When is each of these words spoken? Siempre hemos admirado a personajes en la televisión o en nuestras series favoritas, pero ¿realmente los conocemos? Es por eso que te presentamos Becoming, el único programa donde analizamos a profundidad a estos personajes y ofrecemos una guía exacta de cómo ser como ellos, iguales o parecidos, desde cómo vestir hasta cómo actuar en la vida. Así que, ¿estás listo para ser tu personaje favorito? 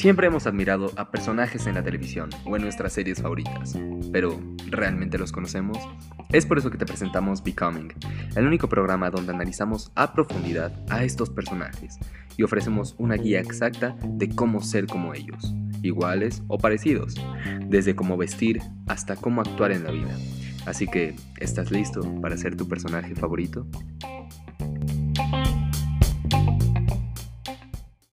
Siempre 0.00 0.28
hemos 0.28 0.46
admirado 0.46 0.92
a 0.96 1.10
personajes 1.10 1.66
en 1.66 1.74
la 1.74 1.82
televisión 1.82 2.30
o 2.46 2.56
en 2.56 2.62
nuestras 2.62 2.94
series 2.94 3.20
favoritas, 3.20 3.78
pero 4.10 4.40
¿realmente 4.68 5.18
los 5.18 5.30
conocemos? 5.30 5.76
Es 6.30 6.46
por 6.46 6.56
eso 6.56 6.70
que 6.70 6.78
te 6.78 6.86
presentamos 6.86 7.44
Becoming, 7.44 7.92
el 8.34 8.46
único 8.46 8.66
programa 8.66 9.10
donde 9.10 9.34
analizamos 9.34 9.92
a 9.96 10.14
profundidad 10.14 10.72
a 10.88 11.04
estos 11.04 11.28
personajes 11.28 11.98
y 12.38 12.44
ofrecemos 12.44 12.94
una 12.96 13.16
guía 13.16 13.40
exacta 13.40 13.94
de 14.02 14.30
cómo 14.30 14.62
ser 14.62 14.86
como 14.86 15.12
ellos, 15.12 15.52
iguales 15.82 16.42
o 16.48 16.56
parecidos, 16.56 17.16
desde 17.66 17.94
cómo 17.94 18.16
vestir 18.16 18.62
hasta 18.86 19.16
cómo 19.16 19.42
actuar 19.42 19.70
en 19.70 19.84
la 19.84 19.90
vida. 19.90 20.16
Así 20.64 20.86
que, 20.86 21.14
¿estás 21.36 21.70
listo 21.70 22.00
para 22.22 22.38
ser 22.38 22.56
tu 22.56 22.66
personaje 22.66 23.14
favorito? 23.14 23.66